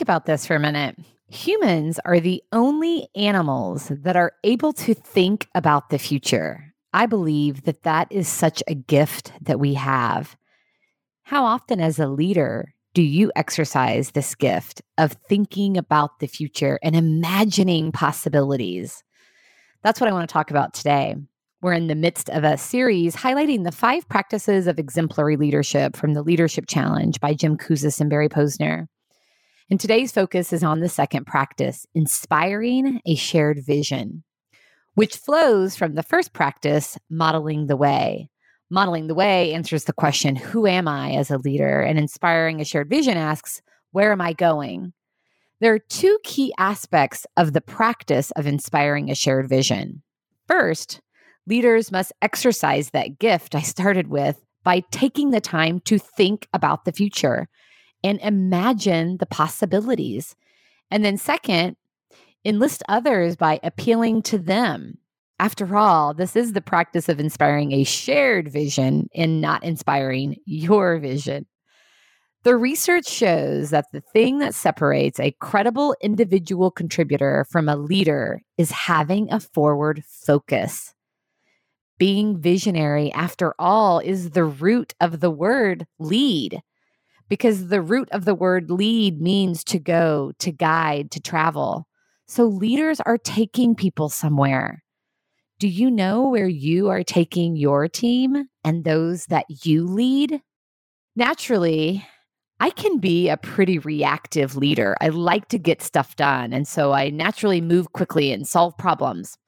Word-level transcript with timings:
think 0.00 0.08
about 0.08 0.24
this 0.24 0.46
for 0.46 0.56
a 0.56 0.58
minute. 0.58 0.96
Humans 1.28 2.00
are 2.06 2.20
the 2.20 2.42
only 2.52 3.08
animals 3.14 3.92
that 3.94 4.16
are 4.16 4.32
able 4.44 4.72
to 4.72 4.94
think 4.94 5.46
about 5.54 5.90
the 5.90 5.98
future. 5.98 6.72
I 6.94 7.04
believe 7.04 7.64
that 7.64 7.82
that 7.82 8.10
is 8.10 8.26
such 8.26 8.62
a 8.66 8.74
gift 8.74 9.30
that 9.42 9.60
we 9.60 9.74
have. 9.74 10.38
How 11.24 11.44
often, 11.44 11.82
as 11.82 11.98
a 11.98 12.08
leader, 12.08 12.72
do 12.94 13.02
you 13.02 13.30
exercise 13.36 14.12
this 14.12 14.34
gift 14.34 14.80
of 14.96 15.18
thinking 15.28 15.76
about 15.76 16.18
the 16.18 16.28
future 16.28 16.78
and 16.82 16.96
imagining 16.96 17.92
possibilities? 17.92 19.04
That's 19.82 20.00
what 20.00 20.08
I 20.08 20.14
want 20.14 20.26
to 20.30 20.32
talk 20.32 20.50
about 20.50 20.72
today. 20.72 21.14
We're 21.60 21.74
in 21.74 21.88
the 21.88 21.94
midst 21.94 22.30
of 22.30 22.42
a 22.42 22.56
series 22.56 23.16
highlighting 23.16 23.64
the 23.64 23.72
five 23.72 24.08
practices 24.08 24.66
of 24.66 24.78
exemplary 24.78 25.36
leadership 25.36 25.94
from 25.94 26.14
the 26.14 26.22
Leadership 26.22 26.64
Challenge 26.68 27.20
by 27.20 27.34
Jim 27.34 27.58
Kouzes 27.58 28.00
and 28.00 28.08
Barry 28.08 28.30
Posner. 28.30 28.86
And 29.70 29.78
today's 29.78 30.10
focus 30.10 30.52
is 30.52 30.64
on 30.64 30.80
the 30.80 30.88
second 30.88 31.26
practice, 31.26 31.86
inspiring 31.94 33.00
a 33.06 33.14
shared 33.14 33.64
vision, 33.64 34.24
which 34.94 35.16
flows 35.16 35.76
from 35.76 35.94
the 35.94 36.02
first 36.02 36.32
practice, 36.32 36.98
modeling 37.08 37.68
the 37.68 37.76
way. 37.76 38.30
Modeling 38.68 39.06
the 39.06 39.14
way 39.14 39.54
answers 39.54 39.84
the 39.84 39.92
question, 39.92 40.34
Who 40.34 40.66
am 40.66 40.88
I 40.88 41.12
as 41.12 41.30
a 41.30 41.38
leader? 41.38 41.82
And 41.82 42.00
inspiring 42.00 42.60
a 42.60 42.64
shared 42.64 42.90
vision 42.90 43.16
asks, 43.16 43.62
Where 43.92 44.10
am 44.10 44.20
I 44.20 44.32
going? 44.32 44.92
There 45.60 45.72
are 45.72 45.78
two 45.78 46.18
key 46.24 46.52
aspects 46.58 47.24
of 47.36 47.52
the 47.52 47.60
practice 47.60 48.32
of 48.32 48.48
inspiring 48.48 49.08
a 49.08 49.14
shared 49.14 49.48
vision. 49.48 50.02
First, 50.48 51.00
leaders 51.46 51.92
must 51.92 52.12
exercise 52.20 52.90
that 52.90 53.20
gift 53.20 53.54
I 53.54 53.60
started 53.60 54.08
with 54.08 54.44
by 54.64 54.82
taking 54.90 55.30
the 55.30 55.40
time 55.40 55.78
to 55.80 55.96
think 55.96 56.48
about 56.52 56.84
the 56.84 56.92
future 56.92 57.48
and 58.02 58.20
imagine 58.20 59.18
the 59.18 59.26
possibilities. 59.26 60.36
And 60.90 61.04
then, 61.04 61.16
second, 61.16 61.76
enlist 62.44 62.82
others 62.88 63.36
by 63.36 63.60
appealing 63.62 64.22
to 64.22 64.38
them. 64.38 64.98
After 65.38 65.76
all, 65.76 66.12
this 66.12 66.36
is 66.36 66.52
the 66.52 66.60
practice 66.60 67.08
of 67.08 67.18
inspiring 67.18 67.72
a 67.72 67.84
shared 67.84 68.52
vision 68.52 69.08
and 69.14 69.40
not 69.40 69.64
inspiring 69.64 70.36
your 70.44 70.98
vision. 70.98 71.46
The 72.42 72.56
research 72.56 73.06
shows 73.06 73.70
that 73.70 73.86
the 73.92 74.00
thing 74.00 74.38
that 74.38 74.54
separates 74.54 75.20
a 75.20 75.34
credible 75.40 75.94
individual 76.02 76.70
contributor 76.70 77.46
from 77.50 77.68
a 77.68 77.76
leader 77.76 78.40
is 78.56 78.70
having 78.70 79.30
a 79.30 79.40
forward 79.40 80.02
focus 80.06 80.94
being 82.00 82.40
visionary, 82.40 83.12
after 83.12 83.54
all, 83.58 84.00
is 84.00 84.30
the 84.30 84.42
root 84.42 84.94
of 85.00 85.20
the 85.20 85.30
word 85.30 85.86
lead, 86.00 86.62
because 87.30 87.68
the 87.68 87.80
root 87.80 88.10
of 88.10 88.26
the 88.26 88.34
word 88.34 88.70
lead 88.70 89.22
means 89.22 89.64
to 89.64 89.78
go, 89.78 90.32
to 90.40 90.52
guide, 90.52 91.12
to 91.12 91.20
travel. 91.20 91.86
So 92.26 92.44
leaders 92.44 93.00
are 93.00 93.16
taking 93.16 93.74
people 93.74 94.10
somewhere. 94.10 94.82
Do 95.60 95.68
you 95.68 95.90
know 95.90 96.28
where 96.28 96.48
you 96.48 96.88
are 96.88 97.04
taking 97.04 97.56
your 97.56 97.88
team 97.88 98.48
and 98.64 98.84
those 98.84 99.26
that 99.26 99.46
you 99.64 99.86
lead? 99.86 100.42
Naturally, 101.14 102.04
I 102.58 102.70
can 102.70 102.98
be 102.98 103.28
a 103.28 103.36
pretty 103.36 103.78
reactive 103.78 104.56
leader. 104.56 104.96
I 105.00 105.08
like 105.08 105.48
to 105.48 105.58
get 105.58 105.82
stuff 105.82 106.16
done. 106.16 106.52
And 106.52 106.66
so 106.66 106.92
I 106.92 107.10
naturally 107.10 107.60
move 107.60 107.92
quickly 107.92 108.32
and 108.32 108.46
solve 108.46 108.76
problems. 108.76 109.38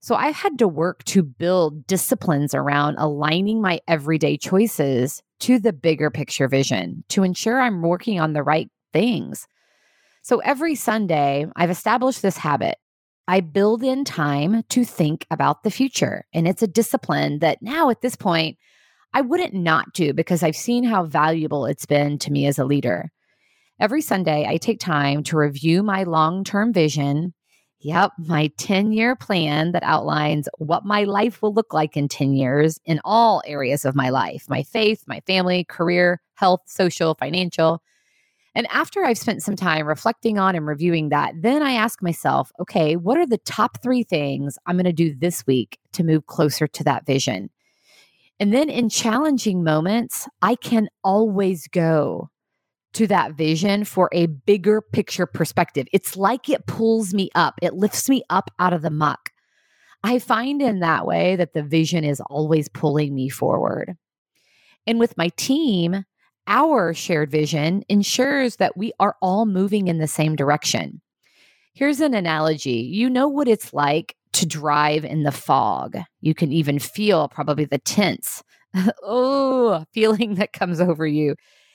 So 0.00 0.14
I've 0.14 0.36
had 0.36 0.58
to 0.58 0.68
work 0.68 1.02
to 1.04 1.22
build 1.22 1.86
disciplines 1.86 2.54
around 2.54 2.96
aligning 2.98 3.62
my 3.62 3.80
everyday 3.88 4.36
choices 4.36 5.22
to 5.44 5.58
the 5.58 5.74
bigger 5.74 6.10
picture 6.10 6.48
vision 6.48 7.04
to 7.10 7.22
ensure 7.22 7.60
I'm 7.60 7.82
working 7.82 8.18
on 8.18 8.32
the 8.32 8.42
right 8.42 8.70
things. 8.94 9.46
So 10.22 10.38
every 10.38 10.74
Sunday, 10.74 11.46
I've 11.54 11.68
established 11.68 12.22
this 12.22 12.38
habit. 12.38 12.78
I 13.28 13.40
build 13.40 13.82
in 13.82 14.06
time 14.06 14.62
to 14.70 14.84
think 14.86 15.26
about 15.30 15.62
the 15.62 15.70
future. 15.70 16.24
And 16.32 16.48
it's 16.48 16.62
a 16.62 16.66
discipline 16.66 17.40
that 17.40 17.58
now 17.60 17.90
at 17.90 18.00
this 18.00 18.16
point, 18.16 18.56
I 19.12 19.20
wouldn't 19.20 19.52
not 19.52 19.92
do 19.92 20.14
because 20.14 20.42
I've 20.42 20.56
seen 20.56 20.82
how 20.82 21.04
valuable 21.04 21.66
it's 21.66 21.84
been 21.84 22.18
to 22.20 22.32
me 22.32 22.46
as 22.46 22.58
a 22.58 22.64
leader. 22.64 23.10
Every 23.78 24.00
Sunday, 24.00 24.46
I 24.48 24.56
take 24.56 24.80
time 24.80 25.22
to 25.24 25.36
review 25.36 25.82
my 25.82 26.04
long 26.04 26.44
term 26.44 26.72
vision 26.72 27.34
Yep, 27.84 28.12
my 28.16 28.50
10 28.56 28.92
year 28.94 29.14
plan 29.14 29.72
that 29.72 29.82
outlines 29.82 30.48
what 30.56 30.86
my 30.86 31.04
life 31.04 31.42
will 31.42 31.52
look 31.52 31.74
like 31.74 31.98
in 31.98 32.08
10 32.08 32.32
years 32.32 32.80
in 32.86 32.98
all 33.04 33.42
areas 33.44 33.84
of 33.84 33.94
my 33.94 34.08
life 34.08 34.46
my 34.48 34.62
faith, 34.62 35.04
my 35.06 35.20
family, 35.26 35.64
career, 35.64 36.22
health, 36.32 36.62
social, 36.64 37.14
financial. 37.14 37.82
And 38.54 38.66
after 38.70 39.04
I've 39.04 39.18
spent 39.18 39.42
some 39.42 39.54
time 39.54 39.86
reflecting 39.86 40.38
on 40.38 40.54
and 40.54 40.66
reviewing 40.66 41.10
that, 41.10 41.34
then 41.36 41.62
I 41.62 41.72
ask 41.72 42.02
myself, 42.02 42.50
okay, 42.58 42.96
what 42.96 43.18
are 43.18 43.26
the 43.26 43.36
top 43.38 43.82
three 43.82 44.02
things 44.02 44.56
I'm 44.64 44.76
going 44.76 44.84
to 44.86 44.92
do 44.92 45.14
this 45.14 45.46
week 45.46 45.78
to 45.92 46.04
move 46.04 46.26
closer 46.26 46.66
to 46.66 46.84
that 46.84 47.04
vision? 47.04 47.50
And 48.40 48.54
then 48.54 48.70
in 48.70 48.88
challenging 48.88 49.62
moments, 49.62 50.26
I 50.40 50.54
can 50.54 50.88
always 51.02 51.68
go 51.68 52.30
to 52.94 53.06
that 53.08 53.34
vision 53.34 53.84
for 53.84 54.08
a 54.12 54.26
bigger 54.26 54.80
picture 54.80 55.26
perspective. 55.26 55.86
It's 55.92 56.16
like 56.16 56.48
it 56.48 56.66
pulls 56.66 57.12
me 57.12 57.30
up, 57.34 57.54
it 57.62 57.74
lifts 57.74 58.08
me 58.08 58.22
up 58.30 58.50
out 58.58 58.72
of 58.72 58.82
the 58.82 58.90
muck. 58.90 59.30
I 60.02 60.18
find 60.18 60.60
in 60.60 60.80
that 60.80 61.06
way 61.06 61.36
that 61.36 61.54
the 61.54 61.62
vision 61.62 62.04
is 62.04 62.20
always 62.26 62.68
pulling 62.68 63.14
me 63.14 63.28
forward. 63.28 63.96
And 64.86 64.98
with 65.00 65.16
my 65.16 65.30
team, 65.36 66.04
our 66.46 66.92
shared 66.92 67.30
vision 67.30 67.84
ensures 67.88 68.56
that 68.56 68.76
we 68.76 68.92
are 69.00 69.16
all 69.22 69.46
moving 69.46 69.88
in 69.88 69.98
the 69.98 70.06
same 70.06 70.36
direction. 70.36 71.00
Here's 71.72 72.00
an 72.00 72.14
analogy 72.14 72.88
you 72.92 73.08
know 73.08 73.28
what 73.28 73.48
it's 73.48 73.72
like 73.72 74.14
to 74.34 74.46
drive 74.46 75.04
in 75.04 75.22
the 75.22 75.32
fog. 75.32 75.96
You 76.20 76.34
can 76.34 76.52
even 76.52 76.78
feel 76.78 77.28
probably 77.28 77.64
the 77.64 77.78
tense, 77.78 78.42
oh, 79.02 79.84
feeling 79.92 80.34
that 80.34 80.52
comes 80.52 80.80
over 80.80 81.06
you 81.06 81.34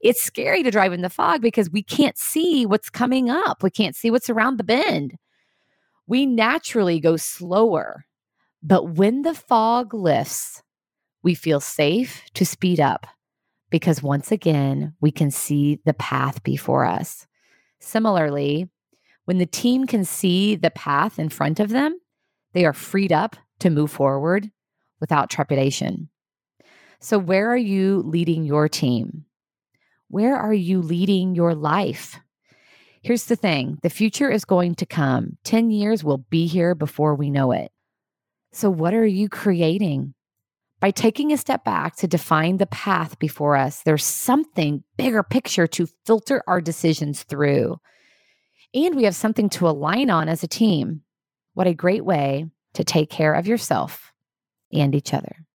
it's 0.00 0.22
scary 0.22 0.62
to 0.62 0.70
drive 0.70 0.92
in 0.92 1.02
the 1.02 1.10
fog 1.10 1.42
because 1.42 1.70
we 1.70 1.82
can't 1.82 2.16
see 2.16 2.64
what's 2.64 2.90
coming 2.90 3.28
up. 3.28 3.62
We 3.62 3.70
can't 3.70 3.96
see 3.96 4.10
what's 4.10 4.30
around 4.30 4.56
the 4.56 4.64
bend. 4.64 5.16
We 6.06 6.26
naturally 6.26 7.00
go 7.00 7.16
slower. 7.16 8.06
But 8.62 8.94
when 8.94 9.22
the 9.22 9.34
fog 9.34 9.94
lifts, 9.94 10.62
we 11.22 11.34
feel 11.34 11.60
safe 11.60 12.22
to 12.34 12.46
speed 12.46 12.80
up 12.80 13.06
because 13.70 14.02
once 14.02 14.32
again, 14.32 14.94
we 15.00 15.10
can 15.10 15.30
see 15.30 15.80
the 15.84 15.94
path 15.94 16.42
before 16.42 16.84
us. 16.84 17.26
Similarly, 17.78 18.68
when 19.24 19.38
the 19.38 19.46
team 19.46 19.86
can 19.86 20.04
see 20.04 20.56
the 20.56 20.70
path 20.70 21.18
in 21.18 21.28
front 21.28 21.60
of 21.60 21.70
them, 21.70 21.98
they 22.52 22.64
are 22.64 22.72
freed 22.72 23.12
up 23.12 23.36
to 23.60 23.70
move 23.70 23.90
forward 23.90 24.50
without 24.98 25.30
trepidation. 25.30 26.08
So, 26.98 27.18
where 27.18 27.50
are 27.50 27.56
you 27.56 28.02
leading 28.02 28.44
your 28.44 28.68
team? 28.68 29.24
Where 30.10 30.36
are 30.36 30.52
you 30.52 30.82
leading 30.82 31.36
your 31.36 31.54
life? 31.54 32.18
Here's 33.00 33.26
the 33.26 33.36
thing 33.36 33.78
the 33.84 33.88
future 33.88 34.28
is 34.28 34.44
going 34.44 34.74
to 34.76 34.86
come. 34.86 35.38
10 35.44 35.70
years 35.70 36.02
will 36.02 36.18
be 36.18 36.48
here 36.48 36.74
before 36.74 37.14
we 37.14 37.30
know 37.30 37.52
it. 37.52 37.70
So, 38.52 38.70
what 38.70 38.92
are 38.92 39.06
you 39.06 39.28
creating? 39.28 40.14
By 40.80 40.90
taking 40.90 41.32
a 41.32 41.36
step 41.36 41.64
back 41.64 41.94
to 41.96 42.08
define 42.08 42.56
the 42.56 42.66
path 42.66 43.20
before 43.20 43.54
us, 43.54 43.82
there's 43.82 44.02
something 44.02 44.82
bigger 44.96 45.22
picture 45.22 45.68
to 45.68 45.86
filter 46.04 46.42
our 46.48 46.60
decisions 46.60 47.22
through. 47.22 47.76
And 48.74 48.96
we 48.96 49.04
have 49.04 49.14
something 49.14 49.48
to 49.50 49.68
align 49.68 50.10
on 50.10 50.28
as 50.28 50.42
a 50.42 50.48
team. 50.48 51.02
What 51.54 51.68
a 51.68 51.74
great 51.74 52.04
way 52.04 52.46
to 52.74 52.82
take 52.82 53.10
care 53.10 53.34
of 53.34 53.46
yourself 53.46 54.12
and 54.72 54.92
each 54.92 55.14
other. 55.14 55.46